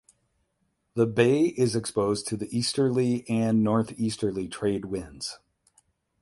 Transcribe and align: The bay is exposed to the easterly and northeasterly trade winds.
The 0.95 1.05
bay 1.05 1.41
is 1.43 1.75
exposed 1.75 2.27
to 2.29 2.35
the 2.35 2.47
easterly 2.49 3.23
and 3.29 3.63
northeasterly 3.63 4.47
trade 4.47 4.85
winds. 4.85 5.37